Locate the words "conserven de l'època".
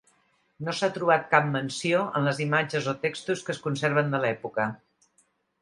3.67-4.71